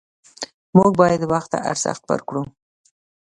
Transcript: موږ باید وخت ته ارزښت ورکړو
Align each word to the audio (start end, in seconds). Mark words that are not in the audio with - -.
موږ 0.77 0.91
باید 1.01 1.21
وخت 1.31 1.49
ته 1.53 1.57
ارزښت 1.71 2.03
ورکړو 2.07 2.43